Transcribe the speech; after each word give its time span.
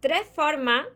tres 0.00 0.26
formas 0.34 0.86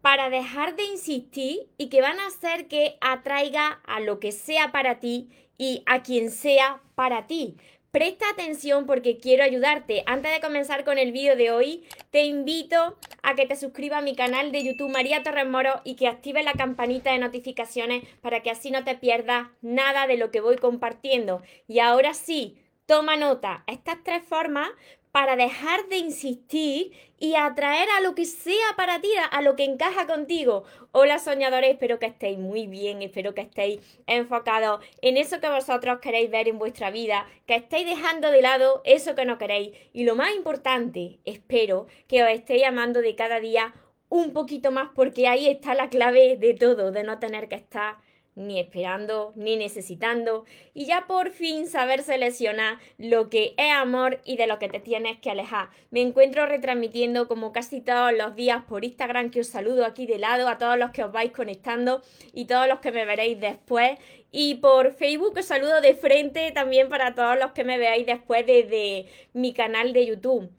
para 0.00 0.30
dejar 0.30 0.76
de 0.76 0.84
insistir 0.84 1.68
y 1.76 1.88
que 1.88 2.00
van 2.00 2.18
a 2.18 2.28
hacer 2.28 2.68
que 2.68 2.96
atraiga 3.00 3.80
a 3.86 4.00
lo 4.00 4.20
que 4.20 4.32
sea 4.32 4.72
para 4.72 5.00
ti 5.00 5.28
y 5.58 5.82
a 5.86 6.02
quien 6.02 6.30
sea 6.30 6.80
para 6.94 7.26
ti. 7.26 7.56
Presta 7.90 8.28
atención 8.28 8.86
porque 8.86 9.16
quiero 9.16 9.42
ayudarte. 9.42 10.02
Antes 10.06 10.30
de 10.30 10.40
comenzar 10.40 10.84
con 10.84 10.98
el 10.98 11.10
vídeo 11.10 11.36
de 11.36 11.50
hoy, 11.50 11.84
te 12.10 12.24
invito 12.24 12.98
a 13.22 13.34
que 13.34 13.46
te 13.46 13.56
suscribas 13.56 14.00
a 14.00 14.04
mi 14.04 14.14
canal 14.14 14.52
de 14.52 14.62
YouTube 14.62 14.92
María 14.92 15.22
Torres 15.22 15.48
Moro 15.48 15.80
y 15.84 15.96
que 15.96 16.06
actives 16.06 16.44
la 16.44 16.52
campanita 16.52 17.12
de 17.12 17.18
notificaciones 17.18 18.04
para 18.20 18.42
que 18.42 18.50
así 18.50 18.70
no 18.70 18.84
te 18.84 18.94
pierdas 18.94 19.48
nada 19.62 20.06
de 20.06 20.18
lo 20.18 20.30
que 20.30 20.42
voy 20.42 20.56
compartiendo. 20.56 21.42
Y 21.66 21.78
ahora 21.78 22.12
sí, 22.12 22.58
toma 22.88 23.16
nota. 23.16 23.64
Estas 23.66 24.02
tres 24.02 24.22
formas 24.24 24.70
para 25.12 25.36
dejar 25.36 25.88
de 25.88 25.98
insistir 25.98 26.92
y 27.18 27.34
atraer 27.34 27.86
a 27.90 28.00
lo 28.00 28.14
que 28.14 28.24
sea 28.24 28.76
para 28.78 28.98
ti, 29.00 29.10
a 29.30 29.42
lo 29.42 29.56
que 29.56 29.64
encaja 29.64 30.06
contigo. 30.06 30.64
Hola 30.92 31.18
soñadores, 31.18 31.72
espero 31.72 31.98
que 31.98 32.06
estéis 32.06 32.38
muy 32.38 32.66
bien, 32.66 33.02
espero 33.02 33.34
que 33.34 33.42
estéis 33.42 33.80
enfocados 34.06 34.82
en 35.02 35.18
eso 35.18 35.38
que 35.38 35.50
vosotros 35.50 35.98
queréis 36.00 36.30
ver 36.30 36.48
en 36.48 36.58
vuestra 36.58 36.90
vida, 36.90 37.26
que 37.46 37.56
estéis 37.56 37.86
dejando 37.86 38.30
de 38.30 38.40
lado 38.40 38.80
eso 38.84 39.14
que 39.14 39.26
no 39.26 39.36
queréis. 39.36 39.76
Y 39.92 40.04
lo 40.04 40.16
más 40.16 40.34
importante, 40.34 41.18
espero 41.26 41.88
que 42.06 42.22
os 42.22 42.30
estéis 42.30 42.64
amando 42.64 43.02
de 43.02 43.14
cada 43.14 43.38
día 43.38 43.74
un 44.08 44.32
poquito 44.32 44.70
más 44.70 44.88
porque 44.94 45.28
ahí 45.28 45.46
está 45.46 45.74
la 45.74 45.90
clave 45.90 46.38
de 46.38 46.54
todo, 46.54 46.90
de 46.90 47.04
no 47.04 47.18
tener 47.18 47.48
que 47.48 47.56
estar 47.56 47.98
ni 48.38 48.60
esperando, 48.60 49.32
ni 49.34 49.56
necesitando, 49.56 50.44
y 50.72 50.86
ya 50.86 51.06
por 51.06 51.30
fin 51.30 51.66
saber 51.66 52.02
seleccionar 52.02 52.78
lo 52.96 53.28
que 53.28 53.54
es 53.56 53.72
amor 53.72 54.20
y 54.24 54.36
de 54.36 54.46
lo 54.46 54.58
que 54.58 54.68
te 54.68 54.80
tienes 54.80 55.18
que 55.18 55.30
alejar. 55.30 55.70
Me 55.90 56.00
encuentro 56.00 56.46
retransmitiendo 56.46 57.26
como 57.26 57.52
casi 57.52 57.80
todos 57.80 58.12
los 58.12 58.36
días 58.36 58.62
por 58.64 58.84
Instagram, 58.84 59.30
que 59.30 59.40
os 59.40 59.48
saludo 59.48 59.84
aquí 59.84 60.06
de 60.06 60.18
lado, 60.18 60.48
a 60.48 60.56
todos 60.56 60.78
los 60.78 60.92
que 60.92 61.02
os 61.02 61.12
vais 61.12 61.32
conectando 61.32 62.00
y 62.32 62.46
todos 62.46 62.68
los 62.68 62.78
que 62.78 62.92
me 62.92 63.04
veréis 63.04 63.40
después. 63.40 63.98
Y 64.30 64.56
por 64.56 64.92
Facebook 64.92 65.36
os 65.36 65.46
saludo 65.46 65.80
de 65.80 65.94
frente 65.94 66.52
también 66.52 66.88
para 66.88 67.14
todos 67.14 67.38
los 67.38 67.52
que 67.52 67.64
me 67.64 67.78
veáis 67.78 68.06
después 68.06 68.46
desde 68.46 69.06
mi 69.32 69.52
canal 69.52 69.92
de 69.92 70.06
YouTube. 70.06 70.50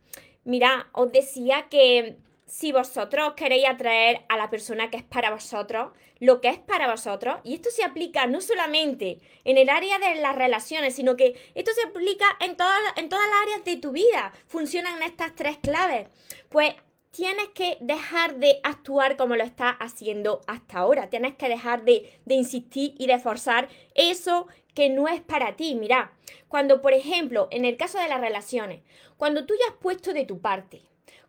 Mira, 0.44 0.90
os 0.94 1.12
decía 1.12 1.68
que 1.70 2.18
si 2.50 2.72
vosotros 2.72 3.34
queréis 3.36 3.68
atraer 3.68 4.22
a 4.28 4.36
la 4.36 4.50
persona 4.50 4.90
que 4.90 4.98
es 4.98 5.04
para 5.04 5.30
vosotros, 5.30 5.92
lo 6.20 6.42
que 6.42 6.50
es 6.50 6.60
para 6.60 6.90
vosotros, 6.90 7.40
y 7.44 7.54
esto 7.54 7.70
se 7.72 7.84
aplica 7.84 8.28
no 8.28 8.42
solamente 8.42 9.20
en 9.44 9.58
el 9.58 9.70
área 9.70 10.00
de 10.00 10.16
las 10.16 10.36
relaciones, 10.36 10.96
sino 10.96 11.16
que 11.16 11.40
esto 11.56 11.72
se 11.74 11.88
aplica 11.88 12.26
en 12.40 12.58
todas, 12.58 12.78
en 12.98 13.10
todas 13.10 13.28
las 13.30 13.42
áreas 13.44 13.64
de 13.64 13.78
tu 13.78 13.92
vida, 13.92 14.34
funcionan 14.48 15.02
estas 15.02 15.36
tres 15.36 15.58
claves, 15.58 16.08
pues 16.50 16.76
tienes 17.12 17.50
que 17.50 17.78
dejar 17.82 18.36
de 18.36 18.60
actuar 18.64 19.18
como 19.18 19.36
lo 19.36 19.44
estás 19.44 19.76
haciendo 19.80 20.42
hasta 20.48 20.80
ahora, 20.80 21.10
tienes 21.10 21.36
que 21.36 21.50
dejar 21.50 21.84
de, 21.84 22.20
de 22.26 22.36
insistir 22.36 22.94
y 22.98 23.08
de 23.08 23.20
forzar 23.20 23.70
eso 23.96 24.48
que 24.74 24.90
no 24.90 25.08
es 25.08 25.22
para 25.22 25.56
ti. 25.56 25.76
Mira, 25.76 26.14
cuando 26.48 26.82
por 26.82 26.94
ejemplo, 26.94 27.48
en 27.52 27.66
el 27.66 27.78
caso 27.78 27.98
de 27.98 28.08
las 28.08 28.22
relaciones, 28.22 28.82
cuando 29.18 29.46
tú 29.46 29.54
ya 29.60 29.74
has 29.74 29.80
puesto 29.80 30.14
de 30.14 30.26
tu 30.26 30.40
parte, 30.40 30.82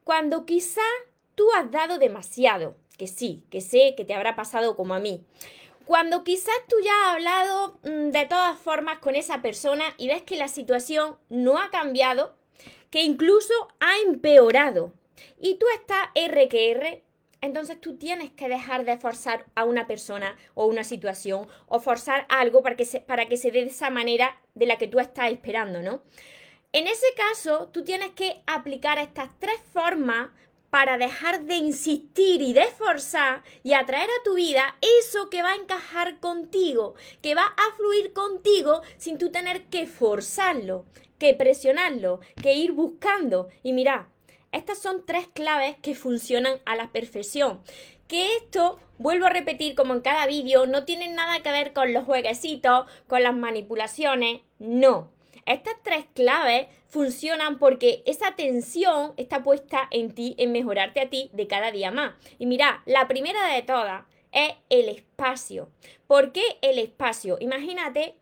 cuando 0.04 0.44
quizá 0.44 0.82
tú 1.34 1.46
has 1.54 1.70
dado 1.70 1.98
demasiado, 1.98 2.76
que 3.00 3.06
sí, 3.06 3.42
que 3.48 3.62
sé 3.62 3.94
que 3.96 4.04
te 4.04 4.12
habrá 4.12 4.36
pasado 4.36 4.76
como 4.76 4.92
a 4.92 4.98
mí. 4.98 5.24
Cuando 5.86 6.22
quizás 6.22 6.54
tú 6.68 6.76
ya 6.84 6.92
has 6.92 7.14
hablado 7.14 7.78
mm, 7.82 8.10
de 8.10 8.26
todas 8.26 8.58
formas 8.58 8.98
con 8.98 9.16
esa 9.16 9.40
persona 9.40 9.84
y 9.96 10.08
ves 10.08 10.20
que 10.20 10.36
la 10.36 10.48
situación 10.48 11.16
no 11.30 11.56
ha 11.56 11.70
cambiado, 11.70 12.36
que 12.90 13.02
incluso 13.02 13.54
ha 13.80 13.96
empeorado, 14.06 14.92
y 15.40 15.54
tú 15.54 15.64
estás 15.74 16.08
R 16.14 16.46
que 16.48 16.72
R, 16.72 17.02
entonces 17.40 17.80
tú 17.80 17.96
tienes 17.96 18.32
que 18.32 18.50
dejar 18.50 18.84
de 18.84 18.98
forzar 18.98 19.46
a 19.54 19.64
una 19.64 19.86
persona 19.86 20.36
o 20.52 20.66
una 20.66 20.84
situación 20.84 21.48
o 21.68 21.80
forzar 21.80 22.26
algo 22.28 22.62
para 22.62 22.76
que 22.76 22.84
se, 22.84 23.00
para 23.00 23.30
que 23.30 23.38
se 23.38 23.50
dé 23.50 23.64
de 23.64 23.70
esa 23.70 23.88
manera 23.88 24.38
de 24.54 24.66
la 24.66 24.76
que 24.76 24.88
tú 24.88 25.00
estás 25.00 25.32
esperando, 25.32 25.80
¿no? 25.80 26.02
En 26.74 26.86
ese 26.86 27.06
caso, 27.16 27.70
tú 27.72 27.82
tienes 27.82 28.10
que 28.10 28.42
aplicar 28.46 28.98
estas 28.98 29.30
tres 29.38 29.58
formas 29.72 30.28
para 30.70 30.98
dejar 30.98 31.42
de 31.42 31.56
insistir 31.56 32.40
y 32.40 32.52
de 32.52 32.66
forzar 32.66 33.42
y 33.62 33.74
atraer 33.74 34.08
a 34.08 34.22
tu 34.24 34.34
vida 34.34 34.76
eso 35.02 35.28
que 35.28 35.42
va 35.42 35.52
a 35.52 35.56
encajar 35.56 36.20
contigo, 36.20 36.94
que 37.20 37.34
va 37.34 37.44
a 37.44 37.76
fluir 37.76 38.12
contigo 38.12 38.82
sin 38.96 39.18
tú 39.18 39.30
tener 39.30 39.64
que 39.64 39.86
forzarlo, 39.86 40.86
que 41.18 41.34
presionarlo, 41.34 42.20
que 42.40 42.54
ir 42.54 42.72
buscando. 42.72 43.48
Y 43.62 43.72
mira, 43.72 44.08
estas 44.52 44.78
son 44.78 45.04
tres 45.04 45.28
claves 45.28 45.76
que 45.82 45.94
funcionan 45.94 46.60
a 46.64 46.76
la 46.76 46.90
perfección. 46.92 47.60
Que 48.08 48.36
esto, 48.36 48.80
vuelvo 48.98 49.26
a 49.26 49.30
repetir 49.30 49.74
como 49.74 49.94
en 49.94 50.00
cada 50.00 50.26
vídeo, 50.26 50.66
no 50.66 50.84
tiene 50.84 51.08
nada 51.08 51.40
que 51.42 51.52
ver 51.52 51.72
con 51.72 51.92
los 51.92 52.04
jueguecitos, 52.04 52.86
con 53.06 53.22
las 53.22 53.34
manipulaciones, 53.34 54.40
no. 54.58 55.10
Estas 55.50 55.74
tres 55.82 56.04
claves 56.14 56.68
funcionan 56.86 57.58
porque 57.58 58.04
esa 58.06 58.28
atención 58.28 59.14
está 59.16 59.42
puesta 59.42 59.88
en 59.90 60.14
ti, 60.14 60.36
en 60.38 60.52
mejorarte 60.52 61.00
a 61.00 61.10
ti 61.10 61.28
de 61.32 61.48
cada 61.48 61.72
día 61.72 61.90
más. 61.90 62.14
Y 62.38 62.46
mira, 62.46 62.84
la 62.86 63.08
primera 63.08 63.52
de 63.52 63.62
todas 63.62 64.04
es 64.30 64.52
el 64.68 64.88
espacio. 64.88 65.68
¿Por 66.06 66.30
qué 66.30 66.58
el 66.62 66.78
espacio? 66.78 67.36
Imagínate 67.40 68.14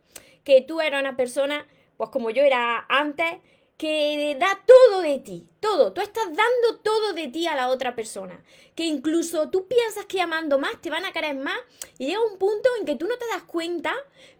que 0.43 0.62
tú 0.62 0.81
eras 0.81 1.03
una 1.03 1.17
persona, 1.17 1.67
pues 1.99 2.09
como 2.09 2.31
yo 2.31 2.43
era 2.43 2.87
antes, 2.88 3.41
que 3.77 4.34
da 4.41 4.61
todo 4.67 5.03
de 5.03 5.19
ti, 5.19 5.47
todo, 5.61 5.93
tú 5.93 6.00
estás 6.00 6.25
dando 6.25 6.81
todo 6.83 7.12
de 7.12 7.28
ti 7.28 7.47
a 7.47 7.55
la 7.55 7.69
otra 7.69 7.94
persona, 7.94 8.43
que 8.75 8.87
incluso 8.87 9.50
tú 9.50 9.69
piensas 9.69 10.06
que 10.06 10.22
amando 10.22 10.59
más 10.59 10.81
te 10.81 10.91
van 10.91 11.05
a 11.05 11.12
querer 11.12 11.37
más 11.37 11.61
y 11.99 12.06
llega 12.06 12.25
un 12.25 12.38
punto 12.38 12.71
en 12.81 12.87
que 12.87 12.97
tú 12.97 13.06
no 13.06 13.17
te 13.19 13.27
das 13.27 13.43
cuenta, 13.44 13.94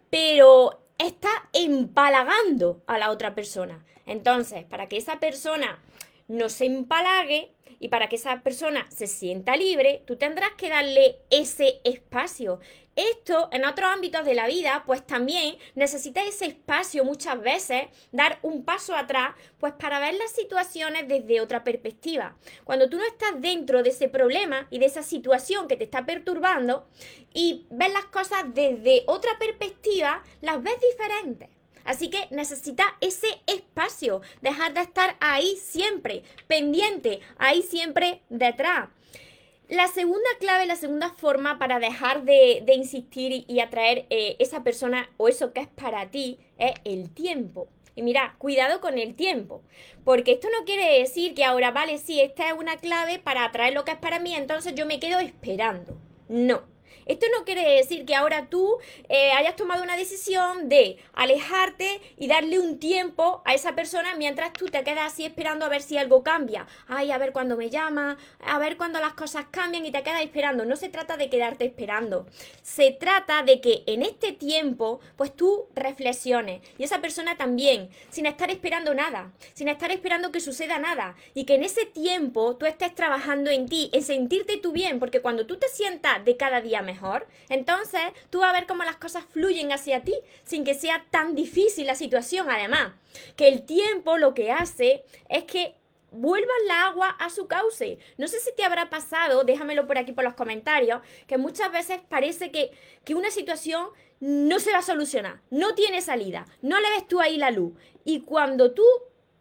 pero 0.09 0.81
está 0.99 1.29
empalagando 1.53 2.83
a 2.85 2.99
la 2.99 3.09
otra 3.09 3.33
persona. 3.33 3.83
Entonces, 4.05 4.65
para 4.65 4.87
que 4.87 4.97
esa 4.97 5.19
persona 5.19 5.79
no 6.27 6.49
se 6.49 6.65
empalague 6.65 7.51
y 7.79 7.89
para 7.89 8.09
que 8.09 8.17
esa 8.17 8.41
persona 8.41 8.85
se 8.89 9.07
sienta 9.07 9.55
libre, 9.55 10.03
tú 10.05 10.17
tendrás 10.17 10.51
que 10.57 10.69
darle 10.69 11.17
ese 11.29 11.79
espacio. 11.83 12.59
Esto 12.95 13.47
en 13.53 13.63
otros 13.63 13.89
ámbitos 13.89 14.25
de 14.25 14.33
la 14.33 14.47
vida, 14.47 14.83
pues 14.85 15.07
también 15.07 15.55
necesita 15.75 16.21
ese 16.23 16.47
espacio 16.47 17.05
muchas 17.05 17.41
veces, 17.41 17.83
dar 18.11 18.39
un 18.41 18.65
paso 18.65 18.93
atrás, 18.93 19.35
pues 19.57 19.73
para 19.73 19.99
ver 19.99 20.15
las 20.15 20.31
situaciones 20.31 21.07
desde 21.07 21.39
otra 21.39 21.63
perspectiva. 21.63 22.35
Cuando 22.65 22.89
tú 22.89 22.97
no 22.97 23.05
estás 23.05 23.39
dentro 23.39 23.83
de 23.83 23.91
ese 23.91 24.09
problema 24.09 24.67
y 24.69 24.79
de 24.79 24.87
esa 24.87 25.03
situación 25.03 25.67
que 25.69 25.77
te 25.77 25.85
está 25.85 26.05
perturbando 26.05 26.87
y 27.33 27.67
ves 27.69 27.93
las 27.93 28.05
cosas 28.05 28.43
desde 28.53 29.03
otra 29.07 29.39
perspectiva, 29.39 30.21
las 30.41 30.61
ves 30.61 30.75
diferentes. 30.81 31.58
Así 31.89 32.11
que 32.11 32.27
necesita 32.29 32.83
ese 33.01 33.25
espacio, 33.47 34.21
dejar 34.43 34.75
de 34.75 34.81
estar 34.81 35.15
ahí 35.19 35.57
siempre, 35.57 36.21
pendiente, 36.45 37.19
ahí 37.39 37.63
siempre 37.63 38.21
detrás. 38.29 38.89
La 39.69 39.87
segunda 39.87 40.29
clave, 40.39 40.67
la 40.67 40.75
segunda 40.75 41.09
forma 41.09 41.57
para 41.57 41.79
dejar 41.79 42.25
de, 42.25 42.63
insistir 42.75 43.43
y, 43.47 43.59
atraer 43.59 44.05
eh, 44.11 44.35
esa 44.37 44.63
persona 44.63 45.09
o 45.17 45.29
eso 45.29 45.51
que 45.51 45.61
es 45.61 45.67
para 45.67 46.11
ti 46.11 46.37
es 46.59 46.73
el 46.83 47.09
tiempo. 47.09 47.69
Y 47.95 48.03
mira, 48.03 48.35
cuidado 48.37 48.81
con 48.81 48.99
el 48.99 49.15
tiempo, 49.15 49.63
porque 50.05 50.33
esto 50.33 50.47
no 50.59 50.65
quiere 50.65 50.99
decir 50.99 51.33
que 51.33 51.43
ahora, 51.43 51.71
vale, 51.71 51.97
sí, 51.97 52.21
esta 52.21 52.49
es 52.49 52.53
una 52.53 52.77
clave 52.77 53.17
para 53.17 53.45
atraer 53.45 53.73
lo 53.73 53.83
que 53.83 53.93
es 53.93 53.97
para 53.97 54.19
mí, 54.19 54.35
entonces 54.35 54.75
yo 54.75 54.85
me 54.85 54.99
quedo 54.99 55.17
esperando. 55.17 55.97
No. 56.27 56.61
Esto 57.09 57.25
no 57.35 57.43
quiere 57.43 57.67
decir 57.67 58.05
que 58.05 58.13
ahora 58.13 58.49
tú 58.51 58.77
eh, 59.09 59.31
hayas 59.31 59.55
tomado 59.55 59.81
una 59.81 59.97
decisión 59.97 60.69
de 60.69 60.99
alejarte 61.13 61.99
y 62.17 62.27
darle 62.27 62.59
un 62.59 62.77
tiempo 62.77 63.41
a 63.45 63.55
esa 63.55 63.73
persona 63.73 64.13
mientras 64.15 64.53
tú 64.53 64.67
te 64.67 64.83
quedas 64.83 65.11
así 65.11 65.25
esperando 65.25 65.65
a 65.65 65.69
ver 65.69 65.81
si 65.81 65.97
algo 65.97 66.21
cambia. 66.21 66.67
Ay, 66.87 67.09
a 67.09 67.17
ver 67.17 67.31
cuándo 67.31 67.57
me 67.57 67.71
llama, 67.71 68.19
a 68.39 68.59
ver 68.59 68.77
cuándo 68.77 68.99
las 68.99 69.15
cosas 69.15 69.47
cambian 69.49 69.87
y 69.87 69.91
te 69.91 70.03
quedas 70.03 70.21
esperando. 70.21 70.65
No 70.65 70.75
se 70.75 70.89
trata 70.89 71.17
de 71.17 71.31
quedarte 71.31 71.65
esperando. 71.65 72.27
Se 72.61 72.91
trata 72.91 73.41
de 73.41 73.59
que 73.59 73.81
en 73.87 74.03
este 74.03 74.31
tiempo, 74.31 74.99
pues 75.17 75.35
tú 75.35 75.65
reflexiones 75.73 76.61
y 76.77 76.83
esa 76.83 77.01
persona 77.01 77.37
también, 77.37 77.89
sin 78.11 78.27
estar 78.27 78.51
esperando 78.51 78.93
nada, 78.93 79.31
sin 79.55 79.67
estar 79.67 79.89
esperando 79.89 80.31
que 80.31 80.41
suceda 80.41 80.77
nada 80.77 81.15
y 81.33 81.45
que 81.45 81.55
en 81.55 81.63
ese 81.63 81.87
tiempo 81.87 82.55
tú 82.55 82.67
estés 82.67 82.93
trabajando 82.93 83.49
en 83.49 83.67
ti, 83.67 83.89
en 83.93 84.03
sentirte 84.03 84.57
tú 84.57 84.73
bien, 84.73 84.99
porque 84.99 85.21
cuando 85.21 85.47
tú 85.47 85.57
te 85.57 85.69
sientas 85.69 86.23
de 86.23 86.37
cada 86.37 86.61
día 86.61 86.83
mejor, 86.83 86.98
entonces 87.49 88.01
tú 88.29 88.39
vas 88.39 88.49
a 88.49 88.53
ver 88.53 88.67
cómo 88.67 88.83
las 88.83 88.97
cosas 88.97 89.23
fluyen 89.25 89.71
hacia 89.71 90.03
ti 90.03 90.15
sin 90.43 90.63
que 90.63 90.73
sea 90.73 91.05
tan 91.09 91.35
difícil 91.35 91.87
la 91.87 91.95
situación. 91.95 92.49
Además, 92.49 92.93
que 93.35 93.47
el 93.47 93.65
tiempo 93.65 94.17
lo 94.17 94.33
que 94.33 94.51
hace 94.51 95.03
es 95.29 95.43
que 95.45 95.75
vuelva 96.11 96.51
la 96.67 96.87
agua 96.87 97.09
a 97.09 97.29
su 97.29 97.47
cauce. 97.47 97.99
No 98.17 98.27
sé 98.27 98.39
si 98.39 98.53
te 98.55 98.63
habrá 98.63 98.89
pasado, 98.89 99.43
déjamelo 99.43 99.87
por 99.87 99.97
aquí 99.97 100.11
por 100.11 100.23
los 100.23 100.33
comentarios, 100.33 101.01
que 101.27 101.37
muchas 101.37 101.71
veces 101.71 101.99
parece 102.09 102.51
que, 102.51 102.71
que 103.05 103.15
una 103.15 103.31
situación 103.31 103.89
no 104.19 104.59
se 104.59 104.71
va 104.71 104.79
a 104.79 104.83
solucionar, 104.83 105.41
no 105.49 105.75
tiene 105.75 106.01
salida, 106.01 106.45
no 106.61 106.79
le 106.79 106.89
ves 106.89 107.07
tú 107.07 107.21
ahí 107.21 107.37
la 107.37 107.51
luz. 107.51 107.73
Y 108.03 108.21
cuando 108.21 108.71
tú 108.71 108.83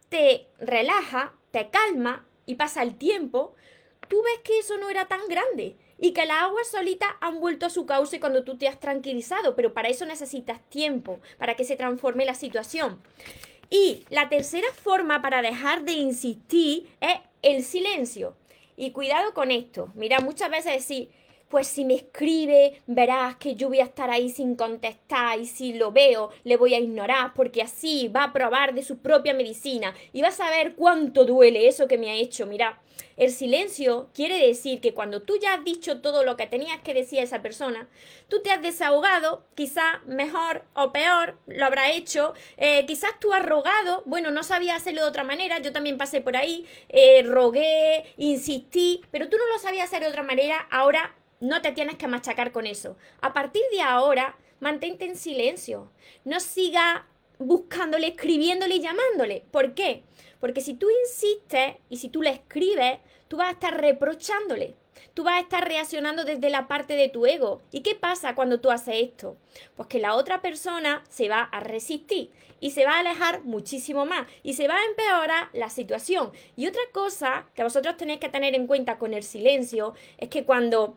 te 0.08 0.49
relajas, 0.58 1.31
te 1.50 1.70
calma 1.70 2.26
y 2.46 2.54
pasa 2.54 2.82
el 2.82 2.96
tiempo, 2.96 3.54
tú 4.08 4.22
ves 4.22 4.40
que 4.44 4.58
eso 4.58 4.76
no 4.78 4.88
era 4.88 5.06
tan 5.06 5.26
grande 5.28 5.76
y 5.99 6.12
que 6.12 6.27
las 6.27 6.43
aguas 6.43 6.69
solitas 6.69 7.11
han 7.21 7.41
vuelto 7.41 7.67
a 7.67 7.71
su 7.71 7.87
cauce 7.87 8.21
cuando 8.21 8.45
tú 8.45 8.56
te 8.56 8.69
has 8.69 8.79
tranquilizado, 8.79 9.55
pero 9.55 9.75
para 9.75 9.89
eso 9.89 10.06
necesitas 10.06 10.61
tiempo, 10.69 11.21
para 11.39 11.55
que 11.55 11.65
se 11.65 11.77
transforme 11.77 12.25
la 12.25 12.35
situación. 12.35 13.00
Y 13.71 14.05
la 14.09 14.29
tercera 14.29 14.69
forma 14.73 15.21
para 15.21 15.43
dejar 15.43 15.83
de 15.83 15.93
insistir 15.93 16.89
es 17.00 17.19
el 17.43 17.65
silencio. 17.65 18.37
Y 18.77 18.93
cuidado 18.93 19.35
con 19.35 19.50
esto. 19.50 19.91
Mira, 19.95 20.21
muchas 20.21 20.50
veces 20.50 20.73
decir, 20.73 21.11
pues 21.49 21.67
si 21.67 21.85
me 21.85 21.95
escribe, 21.95 22.83
verás 22.87 23.37
que 23.37 23.55
yo 23.55 23.69
voy 23.69 23.81
a 23.81 23.85
estar 23.85 24.11
ahí 24.11 24.29
sin 24.31 24.55
contestar 24.55 25.39
y 25.39 25.47
si 25.47 25.75
lo 25.75 25.93
veo, 25.93 26.31
le 26.45 26.56
voy 26.56 26.75
a 26.75 26.79
ignorar 26.79 27.33
porque 27.35 27.62
así 27.62 28.09
va 28.09 28.25
a 28.25 28.33
probar 28.33 28.75
de 28.75 28.83
su 28.83 28.99
propia 28.99 29.35
medicina 29.35 29.95
y 30.12 30.23
va 30.23 30.29
a 30.29 30.33
saber 30.33 30.75
cuánto 30.75 31.25
duele 31.25 31.69
eso 31.69 31.89
que 31.89 31.99
me 31.99 32.11
ha 32.11 32.15
hecho. 32.15 32.47
Mira, 32.47 32.81
el 33.17 33.33
silencio 33.33 34.11
quiere 34.15 34.47
decir 34.47 34.81
que 34.81 34.95
cuando 34.95 35.23
tú 35.23 35.39
ya 35.41 35.55
has 35.55 35.65
dicho 35.65 36.00
todo 36.00 36.23
lo 36.25 36.37
que 36.37 36.47
tenías 36.47 36.81
que 36.83 36.95
decir 36.95 37.19
a 37.19 37.25
esa 37.25 37.43
persona, 37.43 37.89
tú 38.29 38.43
te 38.43 38.50
has 38.50 38.62
desahogado, 38.62 39.45
quizás 39.55 40.05
mejor 40.06 40.65
o 40.75 40.93
peor 40.93 41.37
lo 41.47 41.67
habrá 41.67 41.91
hecho, 41.91 42.35
eh, 42.56 42.85
quizás 42.87 43.19
tú 43.19 43.33
has 43.33 43.45
rogado, 43.45 44.03
bueno, 44.06 44.31
no 44.31 44.43
sabía 44.43 44.77
hacerlo 44.77 45.03
de 45.03 45.09
otra 45.09 45.25
manera, 45.25 45.59
yo 45.59 45.73
también 45.73 45.99
pasé 45.99 46.21
por 46.21 46.37
ahí, 46.37 46.67
eh, 46.89 47.23
rogué, 47.25 48.05
insistí, 48.17 49.03
pero 49.11 49.29
tú 49.29 49.37
no 49.37 49.47
lo 49.53 49.59
sabías 49.59 49.87
hacer 49.87 50.03
de 50.03 50.09
otra 50.09 50.23
manera, 50.23 50.69
ahora 50.71 51.15
no 51.40 51.62
te 51.62 51.73
tienes 51.73 51.96
que 51.96 52.08
machacar 52.08 52.52
con 52.52 52.67
eso. 52.67 52.96
A 53.20 53.32
partir 53.32 53.62
de 53.73 53.81
ahora, 53.81 54.37
mantente 54.61 55.05
en 55.05 55.17
silencio. 55.17 55.90
No 56.25 56.40
siga 56.40 57.06
buscándole, 57.38 58.08
escribiéndole 58.08 58.76
y 58.76 58.81
llamándole. 58.81 59.44
¿Por 59.50 59.75
qué? 59.75 60.02
Porque 60.40 60.61
si 60.61 60.75
tú 60.75 60.88
insistes 61.05 61.76
y 61.88 61.99
si 61.99 62.08
tú 62.08 62.23
le 62.23 62.31
escribes, 62.31 62.99
tú 63.29 63.37
vas 63.37 63.49
a 63.49 63.52
estar 63.52 63.81
reprochándole. 63.81 64.75
Tú 65.14 65.25
vas 65.25 65.35
a 65.35 65.40
estar 65.40 65.67
reaccionando 65.67 66.25
desde 66.25 66.50
la 66.50 66.69
parte 66.69 66.94
de 66.94 67.08
tu 67.08 67.26
ego. 67.26 67.62
¿Y 67.70 67.81
qué 67.81 67.94
pasa 67.94 68.35
cuando 68.35 68.61
tú 68.61 68.70
haces 68.70 68.96
esto? 68.96 69.37
Pues 69.76 69.88
que 69.88 69.99
la 69.99 70.14
otra 70.14 70.40
persona 70.40 71.05
se 71.08 71.29
va 71.29 71.43
a 71.43 71.61
resistir 71.61 72.31
y 72.61 72.73
se 72.73 72.85
va 72.85 72.94
a 72.94 73.00
alejar 73.00 73.44
muchísimo 73.44 74.06
más 74.06 74.26
y 74.43 74.55
se 74.55 74.69
va 74.69 74.76
a 74.76 74.85
empeorar 74.85 75.49
la 75.52 75.70
situación. 75.70 76.32
Y 76.56 76.67
otra 76.67 76.82
cosa 76.93 77.46
que 77.55 77.62
vosotros 77.62 77.96
tenéis 77.96 78.20
que 78.20 78.29
tener 78.29 78.55
en 78.55 78.67
cuenta 78.67 78.99
con 78.99 79.14
el 79.14 79.23
silencio 79.23 79.94
es 80.19 80.29
que 80.29 80.44
cuando 80.44 80.96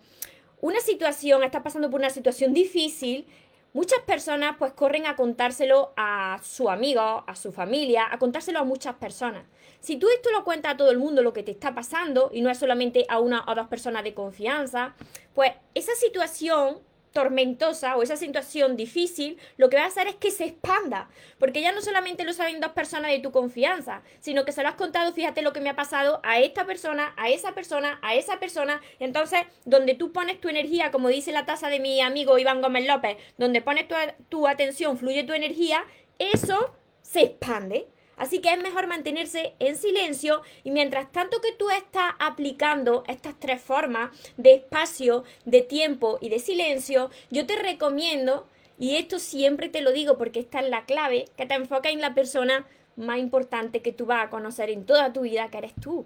una 0.61 0.79
situación, 0.79 1.43
está 1.43 1.63
pasando 1.63 1.89
por 1.89 1.99
una 1.99 2.09
situación 2.09 2.53
difícil, 2.53 3.27
muchas 3.73 3.99
personas 4.01 4.55
pues 4.57 4.73
corren 4.73 5.07
a 5.07 5.15
contárselo 5.15 5.91
a 5.97 6.39
su 6.43 6.69
amigo, 6.69 7.01
a 7.01 7.35
su 7.35 7.51
familia, 7.51 8.07
a 8.09 8.19
contárselo 8.19 8.59
a 8.59 8.63
muchas 8.63 8.95
personas. 8.95 9.43
Si 9.79 9.97
tú 9.97 10.07
esto 10.09 10.29
lo 10.31 10.43
cuentas 10.43 10.73
a 10.73 10.77
todo 10.77 10.91
el 10.91 10.99
mundo 10.99 11.23
lo 11.23 11.33
que 11.33 11.43
te 11.43 11.51
está 11.51 11.73
pasando 11.73 12.29
y 12.31 12.41
no 12.41 12.49
es 12.49 12.59
solamente 12.59 13.05
a 13.09 13.19
una 13.19 13.43
o 13.47 13.55
dos 13.55 13.67
personas 13.67 14.03
de 14.03 14.13
confianza, 14.13 14.93
pues 15.33 15.51
esa 15.73 15.95
situación 15.95 16.77
tormentosa 17.11 17.95
o 17.97 18.03
esa 18.03 18.15
situación 18.15 18.77
difícil, 18.77 19.37
lo 19.57 19.69
que 19.69 19.77
va 19.77 19.83
a 19.83 19.87
hacer 19.87 20.07
es 20.07 20.15
que 20.15 20.31
se 20.31 20.45
expanda, 20.45 21.09
porque 21.39 21.61
ya 21.61 21.71
no 21.71 21.81
solamente 21.81 22.23
lo 22.23 22.33
saben 22.33 22.61
dos 22.61 22.71
personas 22.71 23.11
de 23.11 23.19
tu 23.19 23.31
confianza, 23.31 24.01
sino 24.19 24.45
que 24.45 24.51
se 24.51 24.63
lo 24.63 24.69
has 24.69 24.75
contado, 24.75 25.13
fíjate 25.13 25.41
lo 25.41 25.53
que 25.53 25.61
me 25.61 25.69
ha 25.69 25.75
pasado 25.75 26.19
a 26.23 26.39
esta 26.39 26.65
persona, 26.65 27.13
a 27.17 27.29
esa 27.29 27.53
persona, 27.53 27.99
a 28.01 28.15
esa 28.15 28.39
persona, 28.39 28.81
entonces 28.99 29.41
donde 29.65 29.95
tú 29.95 30.11
pones 30.11 30.39
tu 30.39 30.49
energía, 30.49 30.91
como 30.91 31.09
dice 31.09 31.31
la 31.31 31.45
taza 31.45 31.69
de 31.69 31.79
mi 31.79 32.01
amigo 32.01 32.37
Iván 32.37 32.61
Gómez 32.61 32.87
López, 32.87 33.17
donde 33.37 33.61
pones 33.61 33.87
tu, 33.87 33.95
tu 34.29 34.47
atención, 34.47 34.97
fluye 34.97 35.23
tu 35.23 35.33
energía, 35.33 35.83
eso 36.19 36.75
se 37.01 37.21
expande. 37.21 37.87
Así 38.21 38.38
que 38.38 38.53
es 38.53 38.62
mejor 38.62 38.85
mantenerse 38.85 39.56
en 39.57 39.75
silencio 39.75 40.44
y 40.63 40.69
mientras 40.69 41.12
tanto 41.12 41.41
que 41.41 41.53
tú 41.53 41.71
estás 41.71 42.13
aplicando 42.19 43.03
estas 43.07 43.33
tres 43.39 43.59
formas 43.59 44.12
de 44.38 44.53
espacio, 44.53 45.23
de 45.45 45.63
tiempo 45.63 46.19
y 46.21 46.29
de 46.29 46.38
silencio, 46.38 47.09
yo 47.31 47.47
te 47.47 47.56
recomiendo, 47.56 48.45
y 48.77 48.97
esto 48.97 49.18
siempre 49.18 49.69
te 49.69 49.81
lo 49.81 49.91
digo 49.91 50.19
porque 50.19 50.39
esta 50.39 50.59
es 50.59 50.69
la 50.69 50.85
clave, 50.85 51.29
que 51.35 51.47
te 51.47 51.56
enfoques 51.56 51.91
en 51.91 52.00
la 52.00 52.13
persona 52.13 52.68
más 52.95 53.18
importante 53.18 53.81
que 53.81 53.91
tú 53.91 54.06
vas 54.06 54.27
a 54.27 54.29
conocer 54.29 54.69
en 54.69 54.85
toda 54.85 55.12
tu 55.13 55.21
vida, 55.21 55.50
que 55.50 55.57
eres 55.57 55.74
tú. 55.81 56.06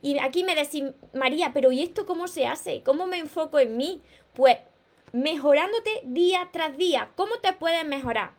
Y 0.00 0.16
aquí 0.20 0.44
me 0.44 0.54
decís, 0.54 0.84
María, 1.12 1.50
pero 1.52 1.72
¿y 1.72 1.82
esto 1.82 2.06
cómo 2.06 2.28
se 2.28 2.46
hace? 2.46 2.84
¿Cómo 2.84 3.08
me 3.08 3.18
enfoco 3.18 3.58
en 3.58 3.76
mí? 3.76 4.00
Pues 4.32 4.58
mejorándote 5.10 6.02
día 6.04 6.50
tras 6.52 6.76
día. 6.76 7.10
¿Cómo 7.16 7.38
te 7.42 7.52
puedes 7.52 7.84
mejorar? 7.84 8.30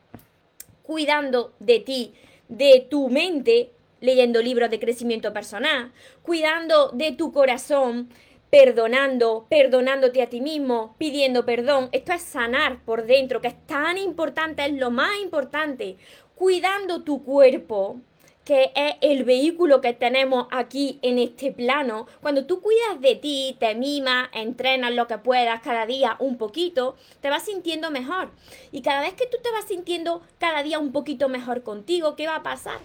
Cuidando 0.84 1.52
de 1.60 1.82
ti, 1.82 2.14
de 2.50 2.86
tu 2.90 3.10
mente 3.10 3.72
leyendo 4.02 4.42
libros 4.42 4.70
de 4.70 4.80
crecimiento 4.80 5.34
personal, 5.34 5.92
cuidando 6.22 6.90
de 6.90 7.12
tu 7.12 7.32
corazón, 7.32 8.10
perdonando, 8.50 9.46
perdonándote 9.50 10.22
a 10.22 10.30
ti 10.30 10.42
mismo, 10.42 10.96
pidiendo 10.98 11.46
perdón. 11.46 11.90
Esto 11.92 12.14
es 12.14 12.22
sanar 12.22 12.84
por 12.84 13.06
dentro, 13.06 13.42
que 13.42 13.50
es 13.50 13.68
tan 13.68 13.98
importante, 13.98 14.66
es 14.66 14.74
lo 14.74 14.92
más 14.92 15.18
importante. 15.22 15.98
Cuidando 16.36 17.04
tu 17.04 17.24
cuerpo, 17.24 18.02
que 18.44 18.72
es 18.76 18.96
el 19.02 19.26
vehículo 19.26 19.80
que 19.80 19.94
tenemos 19.94 20.48
aquí 20.50 20.98
en 21.02 21.20
este 21.20 21.52
plano, 21.52 22.08
cuando 22.22 22.46
tú 22.46 22.62
cuidas 22.62 23.00
de 23.00 23.16
ti, 23.16 23.56
te 23.60 23.76
mimas, 23.76 24.30
entrenas 24.34 24.92
lo 24.94 25.08
que 25.08 25.20
puedas 25.20 25.62
cada 25.62 25.86
día 25.86 26.16
un 26.20 26.38
poquito, 26.38 26.96
te 27.22 27.30
vas 27.30 27.46
sintiendo 27.46 27.92
mejor. 27.92 28.32
Y 28.72 28.82
cada 28.82 29.02
vez 29.02 29.14
que 29.14 29.28
tú 29.28 29.38
te 29.44 29.52
vas 29.52 29.66
sintiendo 29.66 30.24
cada 30.40 30.64
día 30.64 30.80
un 30.80 30.92
poquito 30.92 31.30
mejor 31.30 31.62
contigo, 31.62 32.16
¿qué 32.16 32.26
va 32.26 32.38
a 32.38 32.44
pasar? 32.44 32.80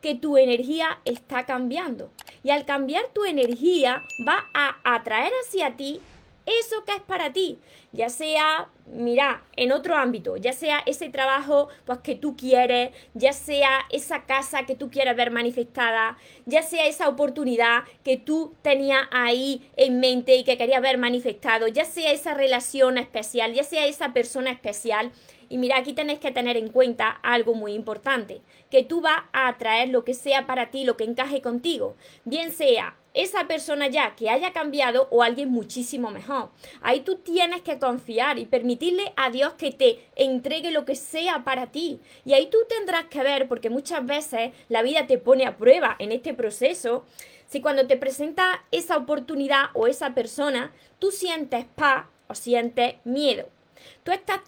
Que 0.00 0.14
tu 0.14 0.38
energía 0.38 0.98
está 1.04 1.46
cambiando. 1.46 2.10
Y 2.42 2.50
al 2.50 2.64
cambiar 2.64 3.04
tu 3.12 3.24
energía, 3.24 4.02
va 4.26 4.44
a 4.54 4.96
atraer 4.96 5.32
hacia 5.44 5.76
ti 5.76 6.00
eso 6.46 6.84
que 6.84 6.92
es 6.92 7.02
para 7.02 7.32
ti, 7.32 7.58
ya 7.92 8.08
sea, 8.08 8.68
mira, 8.86 9.42
en 9.56 9.72
otro 9.72 9.96
ámbito, 9.96 10.36
ya 10.36 10.52
sea 10.52 10.82
ese 10.86 11.08
trabajo 11.08 11.68
pues 11.84 11.98
que 11.98 12.14
tú 12.14 12.36
quieres, 12.36 12.90
ya 13.14 13.32
sea 13.32 13.80
esa 13.90 14.26
casa 14.26 14.64
que 14.64 14.76
tú 14.76 14.90
quieres 14.90 15.16
ver 15.16 15.32
manifestada, 15.32 16.16
ya 16.44 16.62
sea 16.62 16.86
esa 16.86 17.08
oportunidad 17.08 17.82
que 18.04 18.16
tú 18.16 18.54
tenías 18.62 19.08
ahí 19.10 19.68
en 19.76 19.98
mente 19.98 20.36
y 20.36 20.44
que 20.44 20.56
querías 20.56 20.82
ver 20.82 20.98
manifestado, 20.98 21.66
ya 21.66 21.84
sea 21.84 22.12
esa 22.12 22.32
relación 22.32 22.96
especial, 22.96 23.52
ya 23.52 23.64
sea 23.64 23.86
esa 23.86 24.12
persona 24.12 24.50
especial. 24.50 25.10
Y 25.48 25.58
mira, 25.58 25.78
aquí 25.78 25.92
tenés 25.92 26.18
que 26.18 26.32
tener 26.32 26.56
en 26.56 26.70
cuenta 26.70 27.08
algo 27.08 27.54
muy 27.54 27.72
importante, 27.72 28.40
que 28.70 28.82
tú 28.82 29.00
vas 29.00 29.22
a 29.32 29.48
atraer 29.48 29.88
lo 29.88 30.04
que 30.04 30.14
sea 30.14 30.46
para 30.46 30.70
ti, 30.70 30.84
lo 30.84 30.96
que 30.96 31.04
encaje 31.04 31.40
contigo, 31.40 31.96
bien 32.24 32.52
sea 32.52 32.96
esa 33.16 33.48
persona 33.48 33.88
ya 33.88 34.14
que 34.14 34.30
haya 34.30 34.52
cambiado 34.52 35.08
o 35.10 35.22
alguien 35.22 35.50
muchísimo 35.50 36.10
mejor. 36.10 36.50
Ahí 36.82 37.00
tú 37.00 37.16
tienes 37.16 37.62
que 37.62 37.78
confiar 37.78 38.38
y 38.38 38.44
permitirle 38.44 39.12
a 39.16 39.30
Dios 39.30 39.54
que 39.54 39.72
te 39.72 40.06
entregue 40.14 40.70
lo 40.70 40.84
que 40.84 40.94
sea 40.94 41.42
para 41.42 41.68
ti. 41.72 41.98
Y 42.24 42.34
ahí 42.34 42.48
tú 42.50 42.58
tendrás 42.68 43.06
que 43.06 43.22
ver, 43.22 43.48
porque 43.48 43.70
muchas 43.70 44.04
veces 44.04 44.52
la 44.68 44.82
vida 44.82 45.06
te 45.06 45.18
pone 45.18 45.46
a 45.46 45.56
prueba 45.56 45.96
en 45.98 46.12
este 46.12 46.34
proceso, 46.34 47.04
si 47.46 47.60
cuando 47.60 47.86
te 47.86 47.96
presenta 47.96 48.64
esa 48.70 48.96
oportunidad 48.96 49.66
o 49.72 49.86
esa 49.86 50.14
persona, 50.14 50.72
tú 50.98 51.10
sientes 51.10 51.64
paz 51.74 52.06
o 52.28 52.34
sientes 52.34 52.96
miedo. 53.04 53.48
Tú 54.02 54.12
estás 54.12 54.40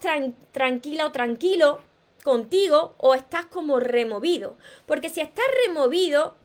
tranquila 0.51 1.07
o 1.07 1.11
tranquilo 1.11 1.79
contigo 2.23 2.95
o 2.97 3.15
estás 3.15 3.45
como 3.45 3.79
removido. 3.79 4.57
Porque 4.85 5.09
si 5.09 5.21
estás 5.21 5.45
removido, 5.65 6.35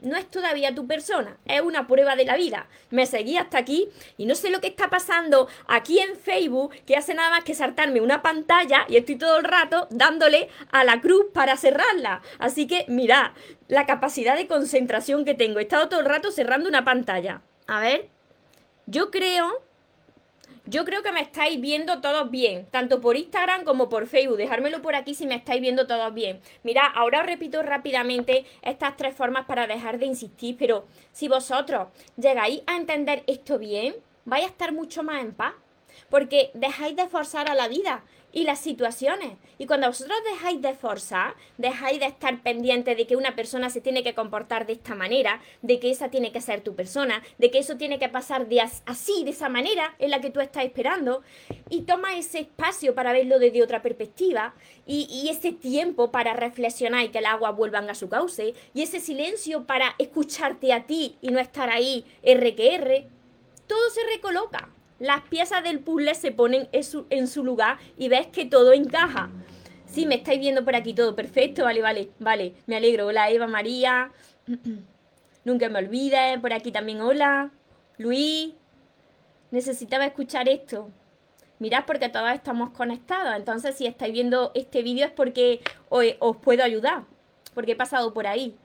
no 0.00 0.16
es 0.16 0.30
todavía 0.30 0.74
tu 0.74 0.86
persona, 0.86 1.36
es 1.44 1.60
una 1.60 1.86
prueba 1.86 2.14
de 2.16 2.24
la 2.24 2.36
vida. 2.36 2.68
Me 2.90 3.06
seguí 3.06 3.36
hasta 3.36 3.58
aquí 3.58 3.88
y 4.16 4.26
no 4.26 4.34
sé 4.34 4.50
lo 4.50 4.60
que 4.60 4.68
está 4.68 4.90
pasando 4.90 5.48
aquí 5.66 5.98
en 5.98 6.16
Facebook, 6.16 6.74
que 6.86 6.96
hace 6.96 7.14
nada 7.14 7.30
más 7.30 7.44
que 7.44 7.54
saltarme 7.54 8.00
una 8.00 8.22
pantalla 8.22 8.86
y 8.88 8.96
estoy 8.96 9.16
todo 9.16 9.38
el 9.38 9.44
rato 9.44 9.88
dándole 9.90 10.48
a 10.70 10.84
la 10.84 11.00
cruz 11.00 11.26
para 11.32 11.56
cerrarla. 11.56 12.22
Así 12.38 12.66
que 12.66 12.84
mirad 12.88 13.32
la 13.66 13.86
capacidad 13.86 14.36
de 14.36 14.46
concentración 14.46 15.24
que 15.24 15.34
tengo. 15.34 15.58
He 15.58 15.62
estado 15.62 15.88
todo 15.88 16.00
el 16.00 16.06
rato 16.06 16.30
cerrando 16.30 16.68
una 16.68 16.84
pantalla. 16.84 17.42
A 17.66 17.80
ver, 17.80 18.08
yo 18.86 19.10
creo 19.10 19.67
yo 20.68 20.84
creo 20.84 21.02
que 21.02 21.12
me 21.12 21.22
estáis 21.22 21.58
viendo 21.60 22.02
todos 22.02 22.30
bien, 22.30 22.66
tanto 22.70 23.00
por 23.00 23.16
Instagram 23.16 23.64
como 23.64 23.88
por 23.88 24.06
Facebook. 24.06 24.36
Dejármelo 24.36 24.82
por 24.82 24.94
aquí 24.94 25.14
si 25.14 25.26
me 25.26 25.34
estáis 25.34 25.62
viendo 25.62 25.86
todos 25.86 26.12
bien. 26.12 26.40
Mira, 26.62 26.84
ahora 26.86 27.20
os 27.20 27.26
repito 27.26 27.62
rápidamente 27.62 28.44
estas 28.60 28.96
tres 28.96 29.16
formas 29.16 29.46
para 29.46 29.66
dejar 29.66 29.98
de 29.98 30.04
insistir, 30.04 30.56
pero 30.58 30.86
si 31.10 31.26
vosotros 31.26 31.88
llegáis 32.16 32.60
a 32.66 32.76
entender 32.76 33.22
esto 33.26 33.58
bien, 33.58 33.94
vais 34.26 34.44
a 34.44 34.48
estar 34.48 34.72
mucho 34.72 35.02
más 35.02 35.22
en 35.22 35.32
paz, 35.32 35.54
porque 36.10 36.50
dejáis 36.52 36.94
de 36.96 37.08
forzar 37.08 37.50
a 37.50 37.54
la 37.54 37.68
vida 37.68 38.04
y 38.32 38.44
las 38.44 38.60
situaciones. 38.60 39.32
Y 39.58 39.66
cuando 39.66 39.86
vosotros 39.86 40.18
dejáis 40.30 40.60
de 40.60 40.74
forzar, 40.74 41.34
dejáis 41.56 42.00
de 42.00 42.06
estar 42.06 42.42
pendiente 42.42 42.94
de 42.94 43.06
que 43.06 43.16
una 43.16 43.34
persona 43.34 43.70
se 43.70 43.80
tiene 43.80 44.02
que 44.02 44.14
comportar 44.14 44.66
de 44.66 44.74
esta 44.74 44.94
manera, 44.94 45.40
de 45.62 45.80
que 45.80 45.90
esa 45.90 46.10
tiene 46.10 46.32
que 46.32 46.40
ser 46.40 46.60
tu 46.60 46.74
persona, 46.74 47.22
de 47.38 47.50
que 47.50 47.58
eso 47.58 47.76
tiene 47.76 47.98
que 47.98 48.08
pasar 48.08 48.48
de 48.48 48.60
así, 48.60 49.24
de 49.24 49.30
esa 49.30 49.48
manera 49.48 49.94
en 49.98 50.10
la 50.10 50.20
que 50.20 50.30
tú 50.30 50.40
estás 50.40 50.64
esperando, 50.64 51.22
y 51.70 51.82
toma 51.82 52.16
ese 52.16 52.40
espacio 52.40 52.94
para 52.94 53.12
verlo 53.12 53.38
desde 53.38 53.62
otra 53.62 53.82
perspectiva, 53.82 54.54
y, 54.86 55.06
y 55.10 55.28
ese 55.28 55.52
tiempo 55.52 56.10
para 56.10 56.34
reflexionar 56.34 57.04
y 57.04 57.08
que 57.08 57.18
el 57.18 57.26
agua 57.26 57.50
vuelvan 57.50 57.88
a 57.90 57.94
su 57.94 58.08
cauce, 58.08 58.54
y 58.74 58.82
ese 58.82 59.00
silencio 59.00 59.66
para 59.66 59.94
escucharte 59.98 60.72
a 60.72 60.86
ti 60.86 61.16
y 61.20 61.28
no 61.28 61.38
estar 61.40 61.70
ahí 61.70 62.04
R 62.22 63.08
todo 63.66 63.90
se 63.90 64.00
recoloca. 64.04 64.70
Las 64.98 65.22
piezas 65.22 65.62
del 65.62 65.78
puzzle 65.78 66.14
se 66.14 66.32
ponen 66.32 66.68
en 66.72 67.26
su, 67.28 67.44
lugar 67.44 67.78
y 67.96 68.08
ves 68.08 68.26
que 68.26 68.46
todo 68.46 68.72
encaja. 68.72 69.30
Sí, 69.86 70.06
me 70.06 70.16
estáis 70.16 70.40
viendo 70.40 70.64
por 70.64 70.74
aquí 70.74 70.92
todo 70.92 71.14
perfecto, 71.14 71.64
vale, 71.64 71.80
vale, 71.80 72.10
vale, 72.18 72.54
me 72.66 72.76
alegro. 72.76 73.06
Hola 73.06 73.30
Eva 73.30 73.46
María, 73.46 74.10
nunca 75.44 75.68
me 75.68 75.78
olvides, 75.78 76.38
por 76.40 76.52
aquí 76.52 76.72
también 76.72 77.00
hola, 77.00 77.52
Luis, 77.96 78.54
necesitaba 79.52 80.04
escuchar 80.04 80.48
esto. 80.48 80.90
Mirad 81.60 81.84
porque 81.86 82.08
todas 82.08 82.34
estamos 82.34 82.70
conectados, 82.70 83.34
entonces 83.36 83.76
si 83.76 83.86
estáis 83.86 84.12
viendo 84.12 84.50
este 84.54 84.82
vídeo 84.82 85.06
es 85.06 85.12
porque 85.12 85.60
os 85.88 86.36
puedo 86.38 86.64
ayudar, 86.64 87.04
porque 87.54 87.72
he 87.72 87.76
pasado 87.76 88.12
por 88.12 88.26
ahí. 88.26 88.56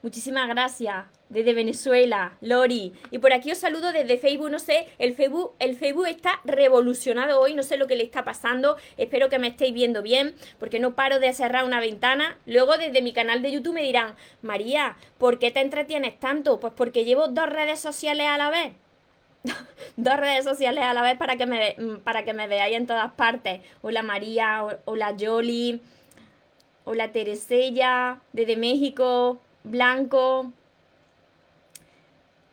Muchísimas 0.00 0.46
gracias 0.46 1.06
desde 1.28 1.54
Venezuela, 1.54 2.38
Lori. 2.40 2.92
Y 3.10 3.18
por 3.18 3.32
aquí 3.32 3.50
os 3.50 3.58
saludo 3.58 3.90
desde 3.90 4.16
Facebook, 4.16 4.48
no 4.48 4.60
sé, 4.60 4.86
el 4.98 5.16
Facebook, 5.16 5.54
el 5.58 5.76
Facebook 5.76 6.06
está 6.06 6.40
revolucionado 6.44 7.40
hoy, 7.40 7.54
no 7.54 7.64
sé 7.64 7.76
lo 7.76 7.88
que 7.88 7.96
le 7.96 8.04
está 8.04 8.24
pasando, 8.24 8.76
espero 8.96 9.28
que 9.28 9.40
me 9.40 9.48
estéis 9.48 9.74
viendo 9.74 10.00
bien, 10.00 10.36
porque 10.60 10.78
no 10.78 10.94
paro 10.94 11.18
de 11.18 11.32
cerrar 11.32 11.64
una 11.64 11.80
ventana. 11.80 12.38
Luego 12.46 12.78
desde 12.78 13.02
mi 13.02 13.12
canal 13.12 13.42
de 13.42 13.50
YouTube 13.50 13.74
me 13.74 13.82
dirán, 13.82 14.14
María, 14.40 14.96
¿por 15.18 15.40
qué 15.40 15.50
te 15.50 15.60
entretienes 15.60 16.18
tanto? 16.20 16.60
Pues 16.60 16.72
porque 16.76 17.04
llevo 17.04 17.26
dos 17.26 17.48
redes 17.48 17.80
sociales 17.80 18.28
a 18.28 18.38
la 18.38 18.50
vez. 18.50 18.72
dos 19.96 20.16
redes 20.16 20.44
sociales 20.44 20.84
a 20.84 20.94
la 20.94 21.02
vez 21.02 21.18
para 21.18 21.36
que 21.36 21.46
me, 21.46 21.76
para 22.04 22.24
que 22.24 22.34
me 22.34 22.46
veáis 22.46 22.76
en 22.76 22.86
todas 22.86 23.12
partes. 23.14 23.62
Hola 23.82 24.02
María, 24.02 24.64
hola 24.84 25.16
Jolly, 25.18 25.80
hola 26.84 27.10
Teresella, 27.10 28.20
desde 28.32 28.56
México, 28.56 29.40
Blanco, 29.64 30.52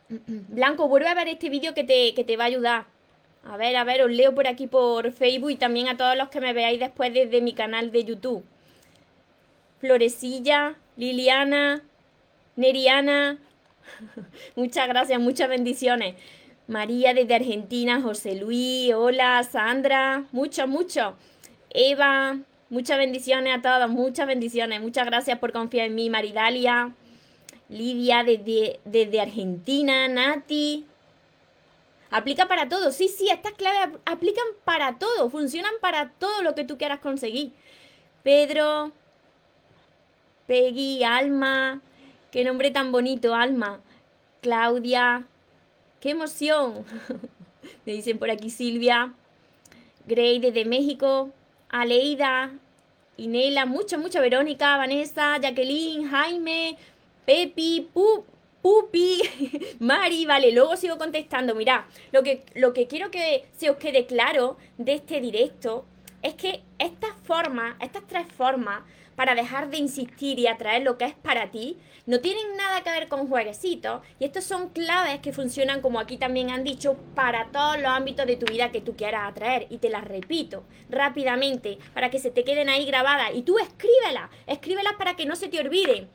Blanco, 0.08 0.88
vuelve 0.88 1.08
a 1.08 1.14
ver 1.14 1.28
este 1.28 1.48
vídeo 1.48 1.74
que 1.74 1.82
te, 1.82 2.14
que 2.14 2.24
te 2.24 2.36
va 2.36 2.44
a 2.44 2.48
ayudar. 2.48 2.84
A 3.44 3.56
ver, 3.56 3.76
a 3.76 3.84
ver, 3.84 4.02
os 4.02 4.10
leo 4.10 4.34
por 4.34 4.46
aquí 4.46 4.66
por 4.66 5.12
Facebook 5.12 5.50
y 5.50 5.56
también 5.56 5.88
a 5.88 5.96
todos 5.96 6.16
los 6.16 6.28
que 6.28 6.40
me 6.40 6.52
veáis 6.52 6.80
después 6.80 7.12
desde 7.12 7.40
mi 7.40 7.54
canal 7.54 7.90
de 7.90 8.04
YouTube. 8.04 8.44
Florecilla, 9.80 10.76
Liliana, 10.96 11.82
Neriana. 12.56 13.38
muchas 14.56 14.88
gracias, 14.88 15.20
muchas 15.20 15.48
bendiciones. 15.48 16.14
María 16.68 17.14
desde 17.14 17.36
Argentina, 17.36 18.00
José 18.00 18.36
Luis, 18.36 18.92
hola, 18.94 19.42
Sandra, 19.44 20.24
mucho, 20.32 20.66
mucho. 20.66 21.14
Eva, 21.70 22.38
muchas 22.68 22.98
bendiciones 22.98 23.56
a 23.56 23.62
todos, 23.62 23.90
muchas 23.90 24.26
bendiciones. 24.26 24.80
Muchas 24.80 25.06
gracias 25.06 25.38
por 25.38 25.52
confiar 25.52 25.86
en 25.86 25.94
mí, 25.94 26.10
Maridalia. 26.10 26.92
Lidia 27.68 28.22
desde, 28.22 28.80
desde 28.84 29.20
Argentina, 29.20 30.08
Nati. 30.08 30.86
Aplica 32.10 32.46
para 32.46 32.68
todo. 32.68 32.92
Sí, 32.92 33.08
sí, 33.08 33.28
estas 33.28 33.52
claves 33.54 33.98
aplican 34.04 34.46
para 34.64 34.98
todo. 34.98 35.28
Funcionan 35.30 35.72
para 35.80 36.10
todo 36.10 36.42
lo 36.42 36.54
que 36.54 36.64
tú 36.64 36.78
quieras 36.78 37.00
conseguir. 37.00 37.52
Pedro, 38.22 38.92
Peggy, 40.46 41.02
Alma. 41.04 41.80
Qué 42.30 42.44
nombre 42.44 42.70
tan 42.70 42.92
bonito, 42.92 43.34
Alma. 43.34 43.80
Claudia. 44.40 45.24
Qué 46.00 46.10
emoción. 46.10 46.84
Me 47.84 47.92
dicen 47.92 48.18
por 48.18 48.30
aquí 48.30 48.50
Silvia. 48.50 49.12
Grey 50.06 50.38
desde 50.38 50.64
México. 50.64 51.30
Aleida. 51.68 52.52
Inela, 53.18 53.66
mucho, 53.66 53.98
mucho. 53.98 54.20
Verónica, 54.20 54.76
Vanessa, 54.76 55.38
Jacqueline, 55.38 56.06
Jaime, 56.08 56.76
Pepi, 57.24 57.88
Pupi, 58.62 59.22
Mari, 59.78 60.26
vale, 60.26 60.52
luego 60.52 60.76
sigo 60.76 60.98
contestando. 60.98 61.54
Mira, 61.54 61.86
lo 62.12 62.22
que, 62.22 62.44
lo 62.54 62.72
que 62.72 62.86
quiero 62.86 63.10
que 63.10 63.46
se 63.56 63.70
os 63.70 63.76
quede 63.76 64.06
claro 64.06 64.56
de 64.76 64.94
este 64.94 65.20
directo 65.20 65.84
es 66.22 66.34
que 66.34 66.62
estas 66.78 67.12
formas, 67.24 67.76
estas 67.80 68.06
tres 68.06 68.26
formas, 68.26 68.82
para 69.16 69.34
dejar 69.34 69.70
de 69.70 69.78
insistir 69.78 70.38
y 70.38 70.46
atraer 70.46 70.82
lo 70.82 70.98
que 70.98 71.06
es 71.06 71.14
para 71.14 71.50
ti, 71.50 71.78
no 72.04 72.20
tienen 72.20 72.56
nada 72.56 72.82
que 72.82 72.90
ver 72.90 73.08
con 73.08 73.26
jueguecitos 73.26 74.02
y 74.20 74.26
estos 74.26 74.44
son 74.44 74.68
claves 74.68 75.20
que 75.20 75.32
funcionan, 75.32 75.80
como 75.80 75.98
aquí 75.98 76.18
también 76.18 76.50
han 76.50 76.62
dicho, 76.62 76.96
para 77.14 77.46
todos 77.50 77.78
los 77.78 77.86
ámbitos 77.86 78.26
de 78.26 78.36
tu 78.36 78.46
vida 78.46 78.70
que 78.70 78.82
tú 78.82 78.94
quieras 78.94 79.28
atraer. 79.28 79.66
Y 79.70 79.78
te 79.78 79.88
las 79.88 80.04
repito 80.04 80.64
rápidamente 80.90 81.78
para 81.94 82.10
que 82.10 82.18
se 82.18 82.30
te 82.30 82.44
queden 82.44 82.68
ahí 82.68 82.84
grabadas 82.84 83.30
y 83.34 83.42
tú 83.42 83.58
escríbelas, 83.58 84.30
escríbelas 84.46 84.92
para 84.98 85.16
que 85.16 85.26
no 85.26 85.34
se 85.34 85.48
te 85.48 85.58
olviden. 85.58 86.08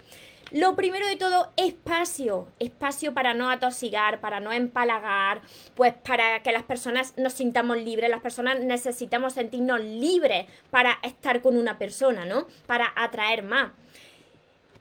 Lo 0.51 0.75
primero 0.75 1.07
de 1.07 1.15
todo, 1.15 1.53
espacio. 1.55 2.47
Espacio 2.59 3.13
para 3.13 3.33
no 3.33 3.49
atosigar, 3.49 4.19
para 4.19 4.41
no 4.41 4.51
empalagar, 4.51 5.41
pues 5.75 5.93
para 5.93 6.43
que 6.43 6.51
las 6.51 6.63
personas 6.63 7.17
nos 7.17 7.33
sintamos 7.33 7.77
libres. 7.77 8.09
Las 8.09 8.21
personas 8.21 8.59
necesitamos 8.59 9.33
sentirnos 9.33 9.79
libres 9.79 10.47
para 10.69 10.99
estar 11.03 11.41
con 11.41 11.57
una 11.57 11.77
persona, 11.77 12.25
¿no? 12.25 12.47
Para 12.67 12.91
atraer 12.95 13.43
más. 13.43 13.71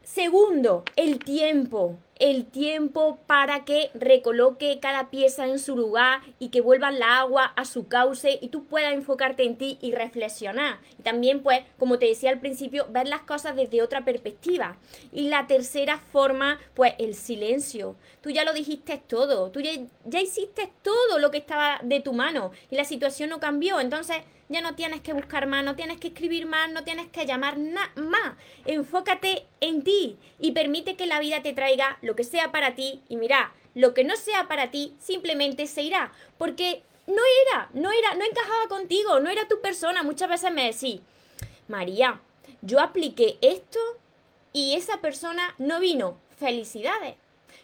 Segundo, 0.03 0.83
el 0.97 1.21
tiempo. 1.21 1.97
El 2.21 2.45
tiempo 2.45 3.19
para 3.27 3.65
que 3.65 3.91
recoloque 3.95 4.79
cada 4.81 5.11
pieza 5.11 5.47
en 5.47 5.59
su 5.59 5.77
lugar 5.77 6.21
y 6.39 6.50
que 6.50 6.61
vuelva 6.61 6.91
la 6.91 7.19
agua 7.19 7.47
a 7.57 7.65
su 7.65 7.89
cauce 7.89 8.39
y 8.41 8.49
tú 8.49 8.67
puedas 8.67 8.93
enfocarte 8.93 9.43
en 9.43 9.57
ti 9.57 9.79
y 9.81 9.93
reflexionar. 9.93 10.79
Y 10.99 11.03
también, 11.03 11.43
pues, 11.43 11.62
como 11.79 11.99
te 11.99 12.07
decía 12.07 12.31
al 12.31 12.39
principio, 12.39 12.87
ver 12.91 13.09
las 13.09 13.23
cosas 13.23 13.57
desde 13.57 13.83
otra 13.83 14.05
perspectiva. 14.05 14.77
Y 15.12 15.29
la 15.29 15.47
tercera 15.47 15.99
forma, 15.99 16.61
pues, 16.75 16.93
el 16.99 17.15
silencio. 17.15 17.97
Tú 18.21 18.31
ya 18.31 18.45
lo 18.45 18.53
dijiste 18.53 19.03
todo. 19.05 19.50
Tú 19.50 19.61
ya, 19.61 19.73
ya 20.05 20.21
hiciste 20.21 20.71
todo 20.83 21.19
lo 21.19 21.31
que 21.31 21.39
estaba 21.39 21.81
de 21.83 22.00
tu 22.00 22.12
mano 22.12 22.53
y 22.71 22.77
la 22.77 22.85
situación 22.85 23.31
no 23.31 23.41
cambió. 23.41 23.81
Entonces, 23.81 24.19
ya 24.50 24.61
no 24.61 24.75
tienes 24.75 25.00
que 25.00 25.12
buscar 25.12 25.47
más, 25.47 25.65
no 25.65 25.77
tienes 25.77 25.99
que 25.99 26.09
escribir 26.09 26.45
más, 26.45 26.71
no 26.73 26.83
tienes 26.83 27.07
que 27.09 27.25
llamar 27.25 27.57
nada 27.57 27.93
más. 27.95 28.35
Enfócate 28.67 29.47
en 29.61 29.83
ti 29.83 30.19
y 30.41 30.50
permite 30.50 30.97
que 30.97 31.07
la 31.07 31.21
vida 31.21 31.41
te 31.41 31.53
traiga 31.53 31.99
lo 32.03 32.10
que 32.17 32.25
sea 32.25 32.52
para 32.52 32.75
ti 32.75 33.02
y 33.09 33.17
mira, 33.17 33.52
lo 33.75 33.95
que 33.95 34.05
no 34.05 34.17
sea 34.17 34.49
para 34.49 34.71
ti 34.71 34.95
simplemente 34.99 35.67
se 35.67 35.83
irá, 35.83 36.12
porque 36.38 36.83
no 37.07 37.23
era, 37.47 37.69
no 37.73 37.90
era, 37.93 38.14
no 38.14 38.25
encajaba 38.25 38.69
contigo, 38.69 39.21
no 39.21 39.31
era 39.31 39.49
tu 39.49 39.61
persona. 39.61 40.02
Muchas 40.02 40.29
veces 40.29 40.52
me 40.52 40.67
decís, 40.73 41.00
María, 41.69 42.21
yo 42.62 42.81
apliqué 42.81 43.38
esto 43.40 43.79
y 44.52 44.75
esa 44.75 45.00
persona 45.00 45.55
no 45.59 45.81
vino. 45.81 46.19
Felicidades. 46.38 47.17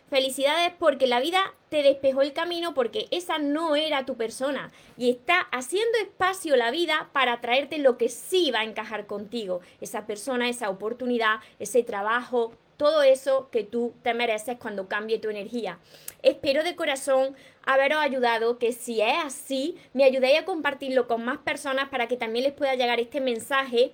Felicidades 0.09 0.73
porque 0.79 1.09
la 1.09 1.19
vida 1.19 1.53
te 1.69 1.83
despejó 1.83 2.23
el 2.23 2.33
camino 2.33 2.75
porque 2.75 3.09
esa 3.11 3.38
no 3.38 3.75
era 3.75 4.07
tu 4.07 4.17
persona 4.17 4.71
y 4.97 5.11
está 5.11 5.41
haciendo 5.50 5.99
espacio 5.99 6.55
la 6.55 6.71
vida 6.71 7.11
para 7.12 7.41
traerte 7.41 7.79
lo 7.79 7.99
que 7.99 8.09
sí 8.09 8.53
va 8.53 8.61
a 8.61 8.65
encajar 8.65 9.07
contigo, 9.07 9.61
esa 9.81 10.07
persona, 10.07 10.49
esa 10.49 10.71
oportunidad, 10.71 11.41
ese 11.59 11.83
trabajo, 11.83 12.53
todo 12.76 13.02
eso 13.02 13.49
que 13.50 13.64
tú 13.64 13.95
te 14.02 14.14
mereces 14.14 14.59
cuando 14.59 14.88
cambie 14.88 15.18
tu 15.18 15.28
energía. 15.30 15.78
Espero 16.23 16.62
de 16.64 16.76
corazón 16.76 17.37
haberos 17.64 17.99
ayudado, 17.99 18.59
que 18.59 18.73
si 18.73 19.00
es 19.00 19.14
así, 19.25 19.76
me 19.92 20.04
ayudéis 20.04 20.40
a 20.40 20.45
compartirlo 20.45 21.06
con 21.06 21.25
más 21.25 21.38
personas 21.38 21.88
para 21.88 22.06
que 22.06 22.16
también 22.16 22.45
les 22.45 22.52
pueda 22.52 22.75
llegar 22.75 23.00
este 23.00 23.21
mensaje. 23.21 23.92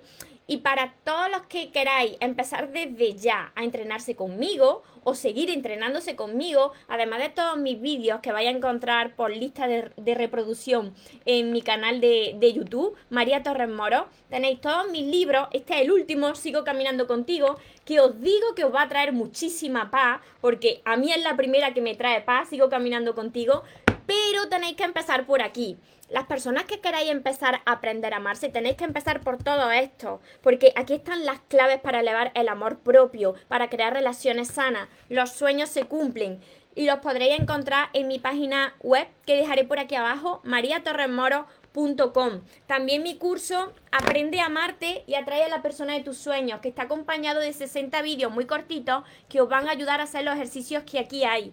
Y 0.53 0.59
para 0.59 0.93
todos 1.03 1.31
los 1.31 1.47
que 1.47 1.71
queráis 1.71 2.19
empezar 2.21 2.73
desde 2.73 3.15
ya 3.15 3.53
a 3.55 3.65
entrenarse 3.65 4.15
conmigo, 4.15 4.83
o 5.03 5.15
seguir 5.15 5.51
entrenándose 5.51 6.15
conmigo, 6.17 6.73
además 6.89 7.21
de 7.21 7.29
todos 7.31 7.57
mis 7.57 7.81
vídeos 7.81 8.21
que 8.21 8.33
vais 8.33 8.47
a 8.47 8.51
encontrar 8.51 9.17
por 9.17 9.35
lista 9.35 9.67
de, 9.67 10.15
reproducción 10.15 10.95
en 11.25 11.53
mi 11.53 11.63
canal 11.63 12.01
de, 12.01 12.37
de, 12.39 12.53
YouTube, 12.53 12.95
María 13.11 13.43
Torres 13.43 13.69
Moro. 13.69 14.07
Tenéis 14.29 14.61
todos 14.61 14.91
mis 14.91 15.07
libros, 15.07 15.49
este 15.53 15.75
es 15.75 15.81
el 15.83 15.91
último, 15.91 16.35
Sigo 16.35 16.65
Caminando 16.65 17.07
Contigo, 17.07 17.57
que 17.85 18.01
os 18.01 18.21
digo 18.21 18.55
que 18.55 18.65
os 18.65 18.75
va 18.75 18.83
a 18.83 18.89
traer 18.89 19.13
muchísima 19.13 19.91
paz, 19.91 20.21
porque 20.41 20.83
a 20.85 20.97
mí 20.97 21.13
es 21.13 21.23
la 21.23 21.37
primera 21.37 21.75
que 21.75 21.81
me 21.81 21.95
trae 21.95 22.21
paz, 22.21 22.49
Sigo 22.49 22.69
Caminando 22.69 23.15
Contigo, 23.15 23.63
pero 24.07 24.49
tenéis 24.49 24.77
que 24.77 24.85
empezar 24.85 25.27
por 25.27 25.43
aquí. 25.43 25.79
Las 26.09 26.27
personas 26.27 26.65
que 26.65 26.81
queráis 26.81 27.11
empezar 27.11 27.63
a 27.65 27.73
aprender 27.73 28.13
a 28.13 28.19
amarse, 28.19 28.51
tenéis 28.51 28.77
que 28.77 28.85
empezar 28.85 29.21
por 29.21 29.43
todo 29.43 29.71
esto, 29.71 30.21
porque 30.43 30.73
aquí 30.77 30.95
están 30.95 31.25
las 31.25 31.41
claves 31.49 31.81
para 31.81 32.01
elevar 32.01 32.33
el 32.35 32.49
amor 32.49 32.81
propio, 32.81 33.35
para 33.49 33.71
crear 33.71 33.95
relaciones 33.95 34.49
sanas. 34.49 34.89
Los 35.09 35.33
sueños 35.33 35.71
se 35.71 35.85
cumplen 35.85 36.41
y 36.75 36.85
los 36.87 36.99
podréis 36.99 37.41
encontrar 37.41 37.89
en 37.95 38.09
mi 38.09 38.19
página 38.19 38.75
web 38.81 39.09
que 39.27 39.37
dejaré 39.37 39.65
por 39.65 39.79
aquí 39.79 39.95
abajo, 39.95 40.41
mariatorremoro.com. 40.45 42.43
También 42.67 43.03
mi 43.03 43.17
curso 43.17 43.73
Aprende 43.95 44.41
a 44.41 44.47
amarte 44.47 45.05
y 45.07 45.17
atrae 45.17 45.45
a 45.45 45.49
la 45.51 45.61
persona 45.61 45.93
de 45.93 46.01
tus 46.01 46.17
sueños, 46.17 46.61
que 46.61 46.71
está 46.71 46.85
acompañado 46.85 47.41
de 47.41 47.53
60 47.53 48.01
vídeos 48.01 48.33
muy 48.33 48.47
cortitos 48.47 49.05
que 49.29 49.43
os 49.43 49.51
van 49.51 49.69
a 49.69 49.73
ayudar 49.73 50.01
a 50.01 50.05
hacer 50.05 50.25
los 50.25 50.35
ejercicios 50.35 50.85
que 50.85 50.99
aquí 50.99 51.25
hay 51.25 51.53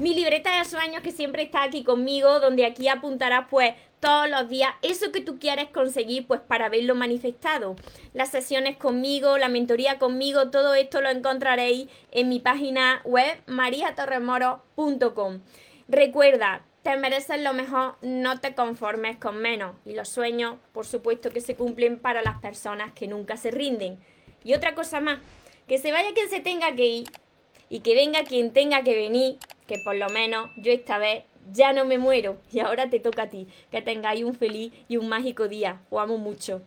mi 0.00 0.14
libreta 0.14 0.58
de 0.58 0.64
sueños 0.64 1.02
que 1.02 1.10
siempre 1.10 1.42
está 1.42 1.62
aquí 1.62 1.84
conmigo, 1.84 2.40
donde 2.40 2.64
aquí 2.64 2.88
apuntarás 2.88 3.46
pues 3.50 3.74
todos 4.00 4.30
los 4.30 4.48
días 4.48 4.72
eso 4.82 5.12
que 5.12 5.20
tú 5.20 5.38
quieres 5.38 5.68
conseguir 5.68 6.26
pues 6.26 6.40
para 6.40 6.68
verlo 6.68 6.94
manifestado. 6.94 7.76
Las 8.14 8.30
sesiones 8.30 8.76
conmigo, 8.76 9.36
la 9.38 9.48
mentoría 9.48 9.98
conmigo, 9.98 10.50
todo 10.50 10.74
esto 10.74 11.00
lo 11.00 11.10
encontraréis 11.10 11.88
en 12.10 12.28
mi 12.28 12.40
página 12.40 13.02
web 13.04 13.42
mariatorremoro.com. 13.46 15.40
Recuerda, 15.88 16.64
te 16.82 16.96
mereces 16.96 17.42
lo 17.42 17.52
mejor, 17.52 17.96
no 18.00 18.40
te 18.40 18.54
conformes 18.54 19.18
con 19.18 19.36
menos. 19.36 19.76
Y 19.84 19.94
los 19.94 20.08
sueños, 20.08 20.56
por 20.72 20.86
supuesto, 20.86 21.30
que 21.30 21.40
se 21.40 21.56
cumplen 21.56 21.98
para 21.98 22.22
las 22.22 22.40
personas 22.40 22.92
que 22.92 23.06
nunca 23.06 23.36
se 23.36 23.50
rinden. 23.50 23.98
Y 24.44 24.54
otra 24.54 24.74
cosa 24.74 25.00
más, 25.00 25.18
que 25.68 25.78
se 25.78 25.92
vaya 25.92 26.14
quien 26.14 26.30
se 26.30 26.40
tenga 26.40 26.74
que 26.74 26.86
ir 26.86 27.08
y 27.70 27.80
que 27.80 27.94
venga 27.94 28.24
quien 28.24 28.52
tenga 28.52 28.82
que 28.82 28.94
venir, 28.94 29.38
que 29.66 29.76
por 29.82 29.94
lo 29.94 30.08
menos 30.10 30.50
yo 30.58 30.72
esta 30.72 30.98
vez 30.98 31.24
ya 31.52 31.72
no 31.72 31.84
me 31.84 31.96
muero 31.96 32.36
y 32.52 32.58
ahora 32.58 32.90
te 32.90 33.00
toca 33.00 33.22
a 33.22 33.30
ti. 33.30 33.46
Que 33.70 33.80
tengáis 33.80 34.24
un 34.24 34.34
feliz 34.34 34.72
y 34.88 34.98
un 34.98 35.08
mágico 35.08 35.48
día. 35.48 35.80
Os 35.88 36.02
amo 36.02 36.18
mucho. 36.18 36.60